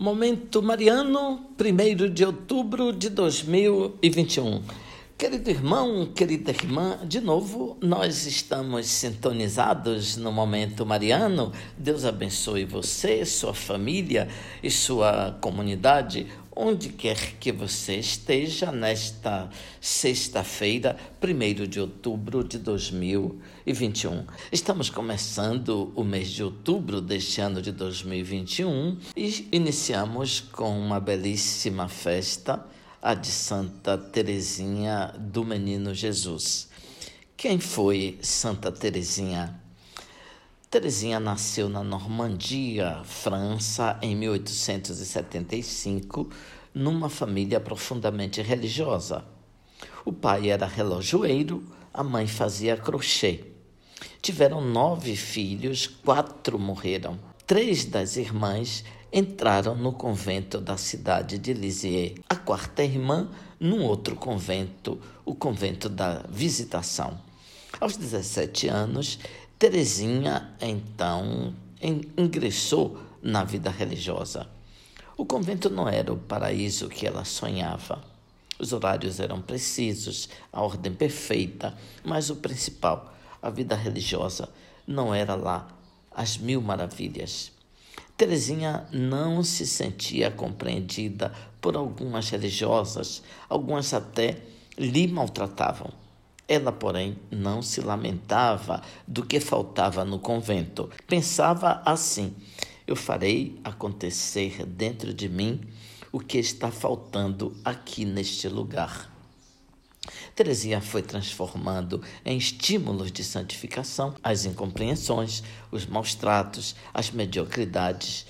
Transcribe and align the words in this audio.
Momento 0.00 0.62
Mariano, 0.62 1.44
1 1.58 2.08
de 2.14 2.24
outubro 2.24 2.92
de 2.92 3.10
2021. 3.10 4.62
Querido 5.18 5.50
irmão, 5.50 6.06
querida 6.14 6.52
irmã, 6.52 7.00
de 7.04 7.20
novo 7.20 7.76
nós 7.82 8.24
estamos 8.24 8.86
sintonizados 8.86 10.16
no 10.16 10.30
Momento 10.30 10.86
Mariano. 10.86 11.52
Deus 11.76 12.04
abençoe 12.04 12.64
você, 12.64 13.24
sua 13.24 13.52
família 13.52 14.28
e 14.62 14.70
sua 14.70 15.36
comunidade, 15.40 16.28
onde 16.60 16.88
quer 16.88 17.36
que 17.38 17.52
você 17.52 17.94
esteja 17.94 18.72
nesta 18.72 19.48
sexta-feira, 19.80 20.96
1 21.22 21.68
de 21.68 21.80
outubro 21.80 22.42
de 22.42 22.58
2021. 22.58 24.24
Estamos 24.50 24.90
começando 24.90 25.92
o 25.94 26.02
mês 26.02 26.30
de 26.30 26.42
outubro 26.42 27.00
deste 27.00 27.40
ano 27.40 27.62
de 27.62 27.70
2021 27.70 28.98
e 29.16 29.48
iniciamos 29.52 30.40
com 30.40 30.76
uma 30.76 30.98
belíssima 30.98 31.88
festa 31.88 32.66
a 33.00 33.14
de 33.14 33.28
Santa 33.28 33.96
Teresinha 33.96 35.14
do 35.16 35.44
Menino 35.44 35.94
Jesus. 35.94 36.68
Quem 37.36 37.60
foi 37.60 38.18
Santa 38.20 38.72
Teresinha? 38.72 39.67
Teresinha 40.70 41.18
nasceu 41.18 41.66
na 41.66 41.82
Normandia, 41.82 43.00
França, 43.02 43.98
em 44.02 44.14
1875, 44.14 46.28
numa 46.74 47.08
família 47.08 47.58
profundamente 47.58 48.42
religiosa. 48.42 49.24
O 50.04 50.12
pai 50.12 50.50
era 50.50 50.66
relojoeiro, 50.66 51.64
a 51.92 52.04
mãe 52.04 52.26
fazia 52.26 52.76
crochê. 52.76 53.44
Tiveram 54.20 54.60
nove 54.60 55.16
filhos, 55.16 55.86
quatro 55.86 56.58
morreram. 56.58 57.18
Três 57.46 57.86
das 57.86 58.18
irmãs 58.18 58.84
entraram 59.10 59.74
no 59.74 59.94
convento 59.94 60.60
da 60.60 60.76
cidade 60.76 61.38
de 61.38 61.54
Lisieux. 61.54 62.20
A 62.28 62.36
quarta 62.36 62.84
irmã, 62.84 63.30
num 63.58 63.84
outro 63.84 64.14
convento, 64.14 65.00
o 65.24 65.34
convento 65.34 65.88
da 65.88 66.26
Visitação. 66.28 67.18
Aos 67.80 67.96
17 67.96 68.68
anos, 68.68 69.18
Teresinha 69.58 70.54
então 70.60 71.52
ingressou 72.16 72.96
na 73.20 73.42
vida 73.42 73.68
religiosa. 73.68 74.48
O 75.16 75.26
convento 75.26 75.68
não 75.68 75.88
era 75.88 76.12
o 76.12 76.16
paraíso 76.16 76.88
que 76.88 77.04
ela 77.04 77.24
sonhava. 77.24 78.00
Os 78.56 78.72
horários 78.72 79.18
eram 79.18 79.42
precisos, 79.42 80.28
a 80.52 80.62
ordem 80.62 80.94
perfeita, 80.94 81.76
mas 82.04 82.30
o 82.30 82.36
principal, 82.36 83.12
a 83.42 83.50
vida 83.50 83.74
religiosa, 83.74 84.48
não 84.86 85.12
era 85.12 85.34
lá 85.34 85.66
as 86.12 86.38
mil 86.38 86.62
maravilhas. 86.62 87.50
Terezinha 88.16 88.86
não 88.92 89.42
se 89.42 89.66
sentia 89.66 90.30
compreendida 90.30 91.34
por 91.60 91.76
algumas 91.76 92.30
religiosas, 92.30 93.24
algumas 93.48 93.92
até 93.92 94.40
lhe 94.78 95.08
maltratavam. 95.08 95.90
Ela, 96.48 96.72
porém, 96.72 97.18
não 97.30 97.60
se 97.60 97.82
lamentava 97.82 98.82
do 99.06 99.22
que 99.22 99.38
faltava 99.38 100.02
no 100.02 100.18
convento. 100.18 100.90
Pensava 101.06 101.82
assim: 101.84 102.34
eu 102.86 102.96
farei 102.96 103.60
acontecer 103.62 104.64
dentro 104.64 105.12
de 105.12 105.28
mim 105.28 105.60
o 106.10 106.18
que 106.18 106.38
está 106.38 106.70
faltando 106.70 107.54
aqui 107.62 108.06
neste 108.06 108.48
lugar. 108.48 109.12
Teresinha 110.34 110.80
foi 110.80 111.02
transformando 111.02 112.02
em 112.24 112.38
estímulos 112.38 113.12
de 113.12 113.22
santificação 113.22 114.14
as 114.22 114.46
incompreensões, 114.46 115.42
os 115.70 115.84
maus 115.84 116.14
tratos, 116.14 116.74
as 116.94 117.10
mediocridades, 117.10 118.24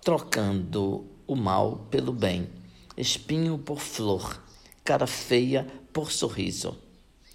trocando 0.00 1.06
o 1.26 1.34
mal 1.34 1.88
pelo 1.90 2.12
bem, 2.12 2.48
espinho 2.96 3.58
por 3.58 3.80
flor, 3.80 4.40
cara 4.84 5.08
feia 5.08 5.66
por 5.92 6.12
sorriso. 6.12 6.83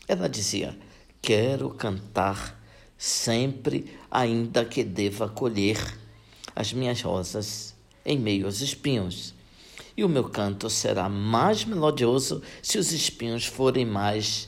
Ela 0.09 0.27
dizia: 0.27 0.77
Quero 1.21 1.69
cantar 1.69 2.61
sempre, 2.97 3.97
ainda 4.11 4.65
que 4.65 4.83
deva 4.83 5.29
colher 5.29 5.77
as 6.53 6.73
minhas 6.73 7.01
rosas 7.01 7.73
em 8.05 8.19
meio 8.19 8.45
aos 8.45 8.59
espinhos 8.59 9.33
e 9.99 10.03
o 10.03 10.07
meu 10.07 10.29
canto 10.29 10.69
será 10.69 11.09
mais 11.09 11.65
melodioso 11.65 12.41
se 12.61 12.77
os 12.77 12.93
espinhos 12.93 13.45
forem 13.45 13.85
mais 13.85 14.47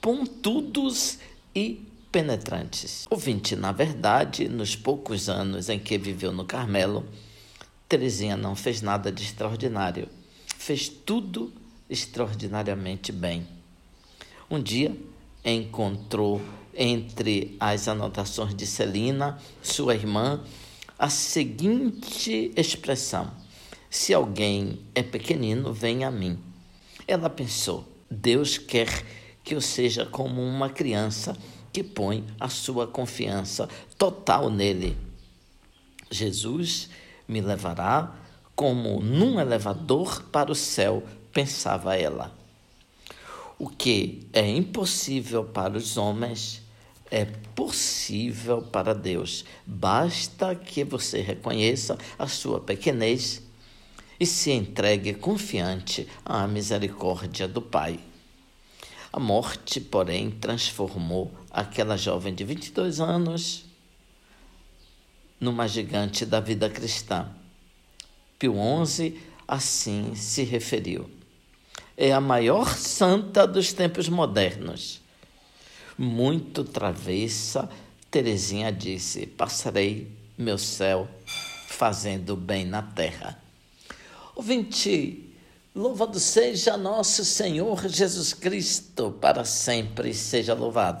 pontudos 0.00 1.18
e 1.52 1.84
penetrantes. 2.12 3.04
Ouvinte, 3.10 3.56
na 3.56 3.72
verdade, 3.72 4.48
nos 4.48 4.76
poucos 4.76 5.28
anos 5.28 5.68
em 5.68 5.78
que 5.80 5.98
viveu 5.98 6.30
no 6.30 6.44
Carmelo, 6.44 7.04
Teresinha 7.88 8.36
não 8.36 8.54
fez 8.54 8.80
nada 8.80 9.10
de 9.10 9.24
extraordinário. 9.24 10.08
Fez 10.56 10.88
tudo 10.88 11.52
extraordinariamente 11.90 13.10
bem. 13.10 13.55
Um 14.48 14.62
dia 14.62 14.96
encontrou 15.44 16.40
entre 16.72 17.56
as 17.58 17.88
anotações 17.88 18.54
de 18.54 18.64
Celina, 18.64 19.38
sua 19.60 19.94
irmã, 19.94 20.40
a 20.96 21.08
seguinte 21.08 22.52
expressão: 22.56 23.32
se 23.90 24.14
alguém 24.14 24.78
é 24.94 25.02
pequenino, 25.02 25.72
venha 25.72 26.06
a 26.06 26.12
mim. 26.12 26.38
Ela 27.08 27.28
pensou: 27.28 27.88
Deus 28.08 28.56
quer 28.56 29.04
que 29.42 29.54
eu 29.54 29.60
seja 29.60 30.06
como 30.06 30.40
uma 30.40 30.70
criança 30.70 31.36
que 31.72 31.82
põe 31.82 32.24
a 32.38 32.48
sua 32.48 32.86
confiança 32.86 33.68
total 33.98 34.48
nele. 34.48 34.96
Jesus 36.08 36.88
me 37.26 37.40
levará 37.40 38.14
como 38.54 39.00
num 39.00 39.40
elevador 39.40 40.22
para 40.30 40.52
o 40.52 40.54
céu, 40.54 41.02
pensava 41.32 41.96
ela. 41.96 42.35
O 43.58 43.70
que 43.70 44.26
é 44.32 44.46
impossível 44.46 45.44
para 45.44 45.78
os 45.78 45.96
homens 45.96 46.62
é 47.10 47.24
possível 47.24 48.60
para 48.60 48.94
Deus. 48.94 49.44
Basta 49.64 50.54
que 50.54 50.84
você 50.84 51.20
reconheça 51.20 51.96
a 52.18 52.26
sua 52.26 52.60
pequenez 52.60 53.42
e 54.20 54.26
se 54.26 54.50
entregue 54.50 55.14
confiante 55.14 56.06
à 56.24 56.46
misericórdia 56.46 57.48
do 57.48 57.62
Pai. 57.62 57.98
A 59.10 59.18
morte, 59.18 59.80
porém, 59.80 60.30
transformou 60.30 61.32
aquela 61.50 61.96
jovem 61.96 62.34
de 62.34 62.44
22 62.44 63.00
anos 63.00 63.64
numa 65.40 65.66
gigante 65.66 66.26
da 66.26 66.40
vida 66.40 66.68
cristã. 66.68 67.30
Pio 68.38 68.54
XI 68.84 69.18
assim 69.48 70.14
se 70.14 70.42
referiu. 70.42 71.15
É 71.96 72.12
a 72.12 72.20
maior 72.20 72.76
santa 72.76 73.46
dos 73.46 73.72
tempos 73.72 74.08
modernos. 74.08 75.00
Muito 75.96 76.62
travessa, 76.62 77.70
Teresinha 78.10 78.70
disse: 78.70 79.26
Passarei 79.26 80.06
meu 80.36 80.58
céu 80.58 81.08
fazendo 81.66 82.36
bem 82.36 82.66
na 82.66 82.82
terra. 82.82 83.40
Ouvinte, 84.34 85.34
louvado 85.74 86.20
seja 86.20 86.76
nosso 86.76 87.24
Senhor 87.24 87.88
Jesus 87.88 88.34
Cristo, 88.34 89.12
para 89.18 89.44
sempre 89.44 90.12
seja 90.12 90.52
louvado. 90.52 90.94